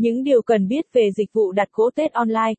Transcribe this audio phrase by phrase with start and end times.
[0.00, 2.54] Những điều cần biết về dịch vụ đặt cỗ Tết online.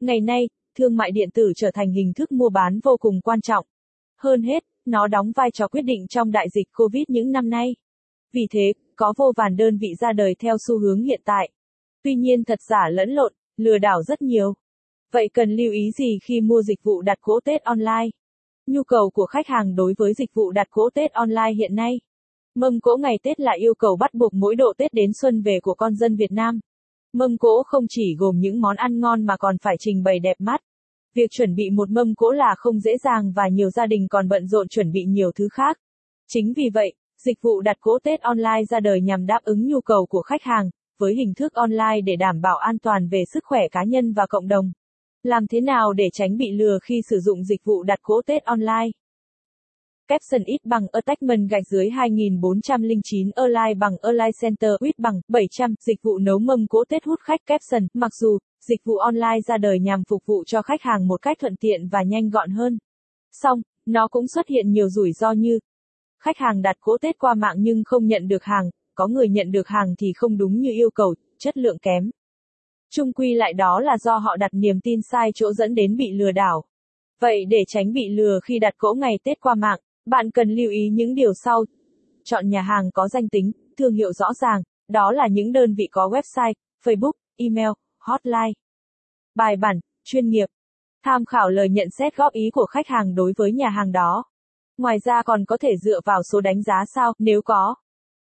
[0.00, 0.48] Ngày nay,
[0.78, 3.66] thương mại điện tử trở thành hình thức mua bán vô cùng quan trọng.
[4.18, 7.76] Hơn hết, nó đóng vai trò quyết định trong đại dịch Covid những năm nay.
[8.32, 11.50] Vì thế, có vô vàn đơn vị ra đời theo xu hướng hiện tại.
[12.02, 14.54] Tuy nhiên thật giả lẫn lộn, lừa đảo rất nhiều.
[15.12, 18.08] Vậy cần lưu ý gì khi mua dịch vụ đặt cỗ Tết online?
[18.66, 22.00] Nhu cầu của khách hàng đối với dịch vụ đặt cỗ Tết online hiện nay.
[22.54, 25.58] Mâm cỗ ngày Tết là yêu cầu bắt buộc mỗi độ Tết đến xuân về
[25.62, 26.60] của con dân Việt Nam.
[27.16, 30.36] Mâm cỗ không chỉ gồm những món ăn ngon mà còn phải trình bày đẹp
[30.38, 30.60] mắt.
[31.14, 34.28] Việc chuẩn bị một mâm cỗ là không dễ dàng và nhiều gia đình còn
[34.28, 35.78] bận rộn chuẩn bị nhiều thứ khác.
[36.28, 39.80] Chính vì vậy, dịch vụ đặt cỗ Tết online ra đời nhằm đáp ứng nhu
[39.80, 43.44] cầu của khách hàng, với hình thức online để đảm bảo an toàn về sức
[43.44, 44.72] khỏe cá nhân và cộng đồng.
[45.22, 48.44] Làm thế nào để tránh bị lừa khi sử dụng dịch vụ đặt cỗ Tết
[48.44, 48.90] online?
[50.08, 56.02] Capson ít bằng Attachment gạch dưới 2409 Align bằng Align Center ít bằng 700 dịch
[56.02, 57.86] vụ nấu mâm cỗ Tết hút khách Capson.
[57.94, 61.36] Mặc dù, dịch vụ online ra đời nhằm phục vụ cho khách hàng một cách
[61.40, 62.78] thuận tiện và nhanh gọn hơn.
[63.32, 65.58] Song, nó cũng xuất hiện nhiều rủi ro như
[66.22, 69.52] khách hàng đặt cỗ Tết qua mạng nhưng không nhận được hàng, có người nhận
[69.52, 72.10] được hàng thì không đúng như yêu cầu, chất lượng kém.
[72.90, 76.12] Trung quy lại đó là do họ đặt niềm tin sai chỗ dẫn đến bị
[76.12, 76.64] lừa đảo.
[77.20, 80.70] Vậy để tránh bị lừa khi đặt cỗ ngày Tết qua mạng, bạn cần lưu
[80.70, 81.64] ý những điều sau.
[82.24, 85.88] Chọn nhà hàng có danh tính, thương hiệu rõ ràng, đó là những đơn vị
[85.90, 86.54] có website,
[86.84, 88.52] Facebook, email, hotline.
[89.34, 90.46] Bài bản, chuyên nghiệp.
[91.04, 94.24] Tham khảo lời nhận xét góp ý của khách hàng đối với nhà hàng đó.
[94.78, 97.74] Ngoài ra còn có thể dựa vào số đánh giá sao nếu có.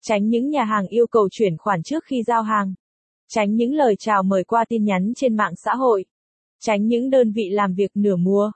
[0.01, 2.73] Tránh những nhà hàng yêu cầu chuyển khoản trước khi giao hàng.
[3.27, 6.05] Tránh những lời chào mời qua tin nhắn trên mạng xã hội.
[6.59, 8.51] Tránh những đơn vị làm việc nửa mùa.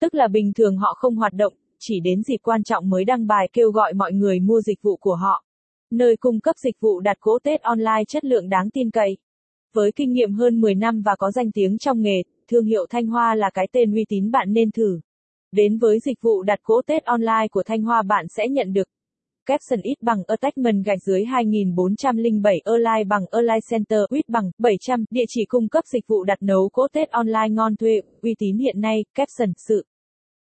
[0.00, 1.54] Tức là bình thường họ không hoạt động,
[1.84, 4.96] chỉ đến dịp quan trọng mới đăng bài kêu gọi mọi người mua dịch vụ
[4.96, 5.44] của họ.
[5.90, 9.16] Nơi cung cấp dịch vụ đặt cỗ Tết online chất lượng đáng tin cậy.
[9.74, 13.06] Với kinh nghiệm hơn 10 năm và có danh tiếng trong nghề, thương hiệu Thanh
[13.06, 15.00] Hoa là cái tên uy tín bạn nên thử.
[15.52, 18.88] Đến với dịch vụ đặt cỗ Tết online của Thanh Hoa bạn sẽ nhận được
[19.46, 25.24] Capson ít bằng Attachment gạch dưới 2407 online bằng online Center ít bằng 700 địa
[25.28, 28.80] chỉ cung cấp dịch vụ đặt nấu cỗ Tết online ngon thuê, uy tín hiện
[28.80, 29.86] nay, Capson sự